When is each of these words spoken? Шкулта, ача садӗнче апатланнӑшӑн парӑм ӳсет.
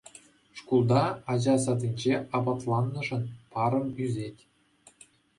Шкулта, 0.57 1.03
ача 1.31 1.55
садӗнче 1.63 2.13
апатланнӑшӑн 2.37 3.23
парӑм 3.51 3.87
ӳсет. 4.05 4.37